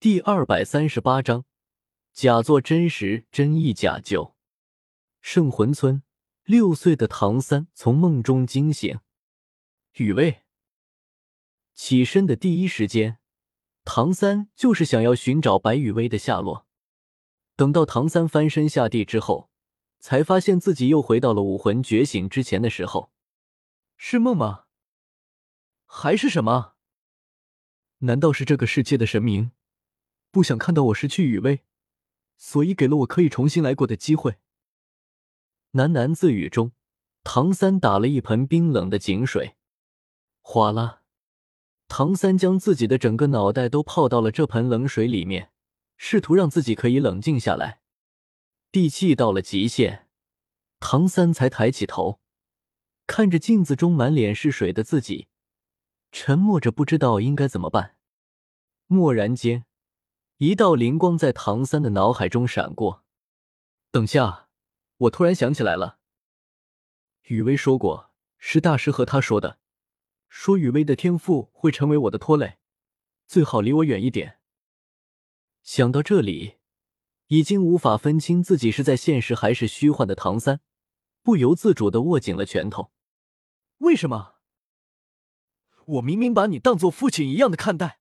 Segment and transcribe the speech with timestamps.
[0.00, 1.44] 第二百三十八章，
[2.14, 4.34] 假作真实，真亦假就。
[5.20, 6.02] 圣魂村，
[6.44, 8.98] 六岁的唐三从梦中惊醒，
[9.96, 10.40] 雨薇。
[11.74, 13.18] 起身的第一时间，
[13.84, 16.66] 唐三就是想要寻找白雨薇的下落。
[17.54, 19.50] 等到唐三翻身下地之后，
[19.98, 23.12] 才发现自己又回到了武魂觉醒之前的时候。
[23.98, 24.64] 是梦吗？
[25.84, 26.76] 还是什么？
[27.98, 29.52] 难道是这个世界的神明
[30.30, 31.62] 不想看到我失去雨薇，
[32.36, 34.38] 所以给了我可以重新来过的机会？
[35.72, 36.72] 喃喃自语中，
[37.22, 39.56] 唐三打了一盆冰冷的井水，
[40.40, 41.02] 哗啦，
[41.88, 45.50] 唐三将自己的整个脑袋都泡到了这盆冷水里面，
[45.96, 47.80] 试图让自己可以冷静下来。
[48.72, 50.08] 地气到了极限，
[50.78, 52.20] 唐三才抬起头，
[53.06, 55.26] 看着镜子中满脸是水的自己。
[56.12, 57.96] 沉默着，不知道应该怎么办。
[58.88, 59.64] 蓦然间，
[60.42, 63.04] 一道灵光在唐三的脑海中闪过。
[63.90, 64.48] 等下，
[64.96, 65.98] 我突然想起来了。
[67.24, 69.58] 雨薇说过，是大师和他说的，
[70.30, 72.56] 说雨薇的天赋会成为我的拖累，
[73.26, 74.38] 最好离我远一点。
[75.62, 76.56] 想到这里，
[77.26, 80.62] 已经无法分清自己是在现实还是虚幻的唐三，
[81.22, 82.90] 不由自主的握紧了拳头。
[83.80, 84.36] 为什么？
[85.84, 88.00] 我明明把你当做父亲一样的看待，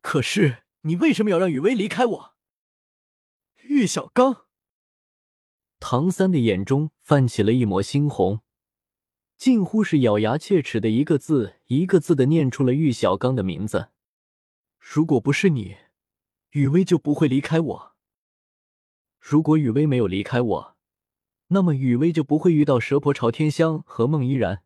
[0.00, 2.34] 可是你为什么要让雨薇离开我？
[3.62, 4.46] 玉小刚，
[5.78, 8.40] 唐三的眼中泛起了一抹猩红，
[9.36, 13.90] 近乎是咬牙切齿的一个字一个字的念出了玉小刚的名字。
[14.80, 15.76] 如果不是你，
[16.50, 17.92] 雨薇就不会离开我。
[19.20, 20.76] 如果雨薇没有离开我，
[21.48, 24.64] 那么雨薇就不会遇到蛇婆朝天香和孟依然。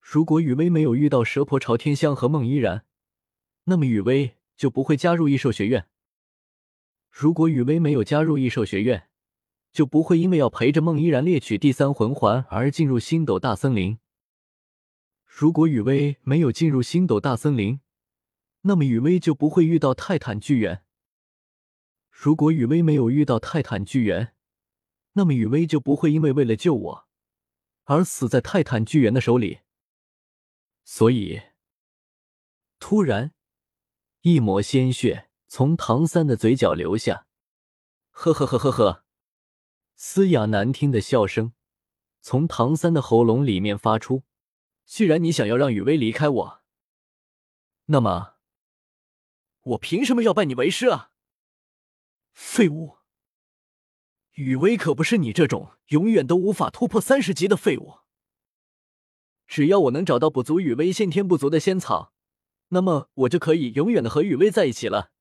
[0.00, 2.86] 如果雨薇没有遇到蛇婆朝天香和孟依然，
[3.64, 5.88] 那么雨薇就不会加入异兽学院。
[7.10, 9.08] 如果雨薇没有加入异兽学院，
[9.72, 13.98] 就不会因为要陪着孟依然猎取第三魂环而进入星斗大森林。
[15.24, 17.80] 如果雨薇没有进入星斗大森林，
[18.62, 20.84] 那么雨薇就不会遇到泰坦巨猿。
[22.10, 24.34] 如果雨薇没有遇到泰坦巨猿，
[25.12, 27.08] 那么雨薇就不会因为为了救我
[27.84, 29.60] 而死在泰坦巨猿的手里。
[30.84, 31.42] 所以，
[32.80, 33.32] 突然，
[34.22, 37.26] 一抹鲜血从唐三的嘴角流下，
[38.10, 39.04] 呵呵呵呵呵，
[39.94, 41.52] 嘶哑难听的笑声
[42.20, 44.24] 从唐三的喉咙里面发出。
[44.84, 46.62] 既然你想要让雨薇离开我，
[47.86, 48.34] 那么，
[49.60, 51.12] 我凭什么要拜你为师啊？
[52.32, 52.96] 废物！
[54.32, 57.98] 雨薇可不是你这种永远都无法突破三十级的废物。
[59.46, 62.12] 只要我能找到补足雨薇先天不足的仙草，
[62.68, 65.12] 那么我就可以永远的和雨薇在一起了。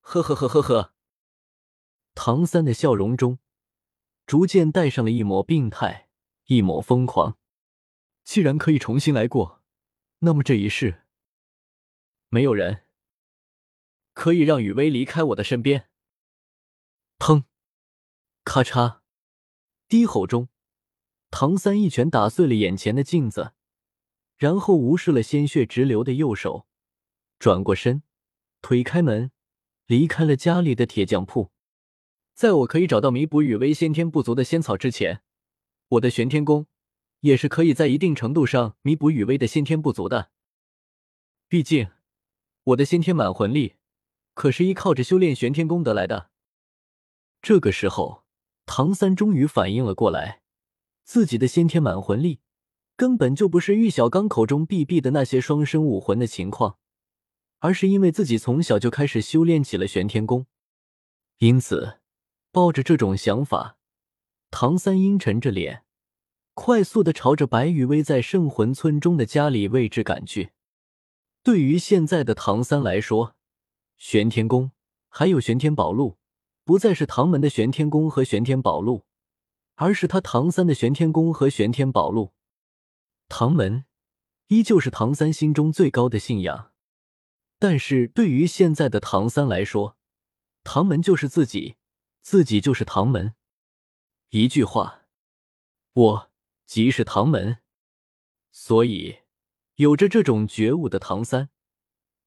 [0.00, 0.94] 呵呵呵呵呵，
[2.14, 3.38] 唐三的笑容中
[4.26, 6.08] 逐渐带上了一抹病态，
[6.46, 7.38] 一抹疯狂。
[8.24, 9.62] 既然可以重新来过，
[10.20, 11.04] 那么这一世
[12.28, 12.84] 没有人
[14.12, 15.88] 可以让雨薇离开我的身边。
[17.18, 17.44] 砰！
[18.44, 19.00] 咔嚓！
[19.88, 20.48] 低吼中。
[21.30, 23.54] 唐三一拳打碎了眼前的镜子，
[24.42, 26.66] 然后无视了鲜血直流的右手，
[27.38, 28.02] 转过身，
[28.60, 29.30] 推开门，
[29.86, 31.52] 离开了家里的铁匠铺。
[32.34, 35.22] 在我可以找到弥补雨薇先天不足的仙草之前，
[35.90, 36.66] 我的玄天功
[37.20, 40.32] 也是可以在一定程度上弥补雨薇的先天不足的。
[41.46, 41.90] 毕竟，
[42.64, 43.76] 我的先天满魂力
[44.34, 46.30] 可是依靠着修炼玄天功得来的。
[47.40, 48.24] 这个时候，
[48.66, 50.42] 唐三终于反应了过来。
[51.04, 52.40] 自己的先天满魂力
[53.02, 56.78] 根本就不是玉小刚口中避避的那些双生武魂的情况，
[57.58, 60.46] 而是因为自己从小就开始修炼起了玄天功，
[61.38, 61.98] 因此
[62.52, 63.76] 抱着这种想法，
[64.52, 65.82] 唐三阴沉着脸，
[66.54, 70.52] 快速的朝着白羽薇在圣魂村中的家里位置赶去。
[71.42, 73.34] 对于现在的唐三来说，
[73.96, 74.70] 玄天功
[75.08, 76.18] 还有玄天宝录，
[76.62, 79.02] 不再是唐门的玄天功和玄天宝录。
[79.74, 82.30] 而是他唐三的玄天功和玄天宝录，
[83.34, 83.86] 唐门
[84.48, 86.72] 依旧是唐三心中最高的信仰。
[87.58, 89.96] 但是对于现在的唐三来说，
[90.62, 91.76] 唐门就是自己，
[92.20, 93.34] 自己就是唐门。
[94.28, 95.06] 一句话，
[95.94, 96.30] 我
[96.66, 97.60] 即是唐门。
[98.50, 99.20] 所以，
[99.76, 101.48] 有着这种觉悟的唐三，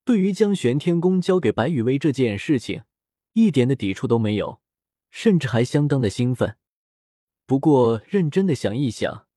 [0.03, 2.83] 对于将玄天功交给白羽薇这件事情，
[3.33, 4.59] 一点的抵触都没有，
[5.11, 6.57] 甚至还相当的兴奋。
[7.45, 9.27] 不过，认真的想一想，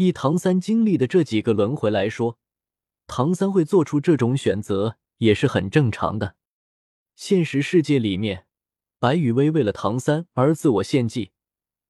[0.00, 2.38] 以唐三经历的这几个轮回来说，
[3.08, 6.36] 唐三会做出这种选择也是很正常的。
[7.16, 8.46] 现实世界里面，
[9.00, 11.32] 白羽薇为了唐三而自我献祭，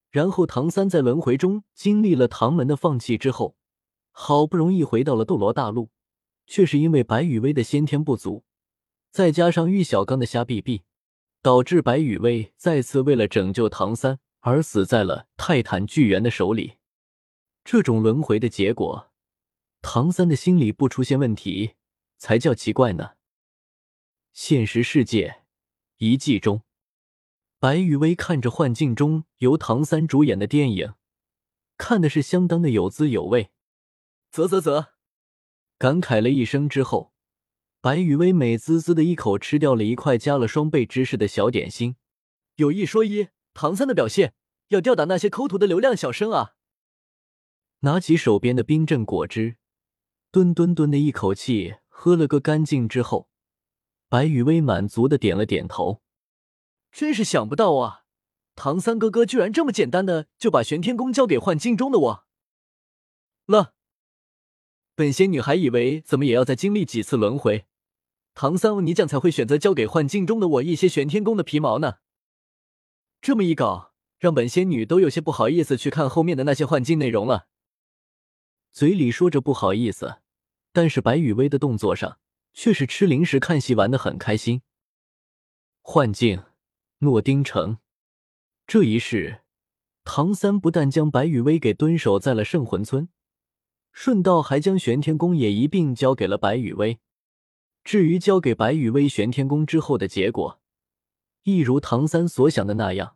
[0.09, 3.55] 然后唐三在轮回中经历了唐门的放弃之后，
[4.09, 5.91] 好不容易回到了斗罗大陆，
[6.47, 8.43] 却是因为白羽薇的先天不足，
[9.11, 10.81] 再加上玉小刚的瞎逼逼，
[11.43, 16.78] 导致白羽薇再次为了拯救唐三而死在了泰坦巨猿的手里。
[17.71, 19.11] 这种轮回的结果，
[19.83, 21.75] 唐三的心理不出现问题
[22.17, 23.11] 才叫奇怪呢。
[24.33, 25.43] 现实世界
[25.97, 26.63] 遗迹中，
[27.59, 30.95] 白雨薇看着幻境中由唐三主演的电影，
[31.77, 33.51] 看的是相当的有滋有味。
[34.31, 34.87] 啧啧啧，
[35.77, 37.13] 感慨了一声之后，
[37.81, 41.97] 白雨薇美滋滋的一口吃掉了一块加了双倍芝士的小点心。
[42.55, 44.33] 有一说一，唐三的表现
[44.69, 46.55] 要吊打那些抠图的流量小生啊！
[47.81, 49.55] 拿起手边的冰镇果汁，
[50.31, 53.29] 吨吨吨的一口气喝了个干净之后，
[54.09, 56.01] 白雨薇满足的点了点头。
[56.91, 58.01] 真是想不到啊，
[58.53, 62.25] 唐三哥哥居然这么简单的就把玄天功交给幻境中的我
[63.45, 63.73] 了。
[64.95, 67.65] 本仙女还以为怎么也要再经历几次轮回，
[68.33, 71.99] 唐三泥匠才会选择交给幻境中的我一些玄天功的皮毛呢。
[73.21, 77.47] 这么一搞，让本仙女都有些不好意思去看后面的那些幻境内容了。
[78.71, 80.19] 嘴里说着不好意思，
[80.71, 82.19] 但是白雨薇的动作上
[82.53, 84.61] 却是吃零食看戏玩的很开心。
[85.81, 86.43] 幻境，
[86.99, 87.79] 诺丁城，
[88.67, 89.41] 这一世，
[90.03, 93.09] 唐三不但将白雨薇给蹲守在了圣魂村，
[93.91, 96.99] 顺道还将玄天宫也一并交给了白雨薇。
[97.83, 100.61] 至于交给白雨薇玄天宫之后的结果，
[101.43, 103.15] 一如唐三所想的那样，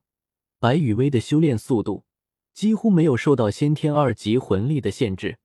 [0.58, 2.06] 白雨薇的修炼速度
[2.54, 5.38] 几乎没有受到先天二级魂力的限制。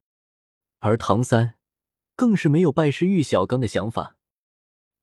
[0.81, 1.55] 而唐三
[2.15, 4.17] 更是没有拜师玉小刚的想法，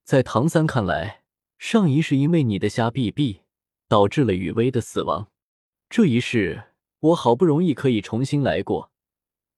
[0.03, 1.23] 在唐三看来，
[1.57, 3.41] 上一世因为你的瞎逼逼
[3.87, 5.31] 导致了雨薇的死亡，
[5.89, 8.91] 这一世我好不容易可以重新来过，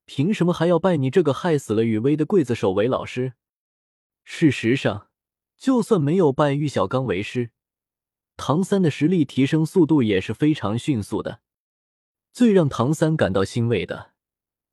[0.06, 3.34] 凭什么还要拜你这个害死了雨薇的刽子手为老师？
[4.24, 5.10] 事实上，
[5.56, 7.52] 就算没有拜玉小刚为师，
[8.36, 11.42] 唐三的实力提升速度也是非常迅速的。
[12.34, 14.17] 最让唐三感到欣慰的。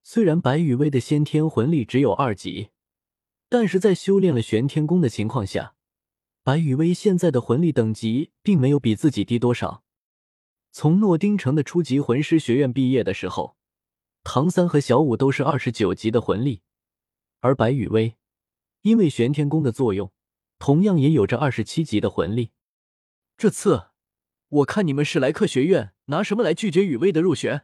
[0.07, 2.69] 虽然白羽薇的先天魂力只有二级，
[3.49, 5.75] 但是在修炼了玄天功的情况下，
[6.43, 9.83] 白羽薇现在的魂力等级并没有比自己低多少。
[10.71, 13.57] 从诺丁城的初级魂师学院毕业的时候，
[14.23, 16.61] 唐三和小五都是二十九级的魂力，
[17.41, 18.17] 而白羽薇
[18.83, 20.13] 因为玄天功的作用，
[20.59, 22.51] 同样也有着二十七级的魂力。
[23.39, 23.87] 这次，
[24.49, 27.63] 我看你们史莱克学院拿什么来拒绝雨薇的入学？